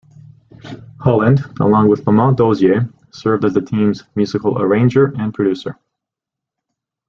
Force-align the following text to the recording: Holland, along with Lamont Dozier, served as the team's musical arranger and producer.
Holland, 1.01 1.41
along 1.59 1.87
with 1.89 2.07
Lamont 2.07 2.35
Dozier, 2.35 2.89
served 3.11 3.45
as 3.45 3.53
the 3.53 3.61
team's 3.61 4.03
musical 4.15 4.59
arranger 4.59 5.13
and 5.19 5.31
producer. 5.31 5.77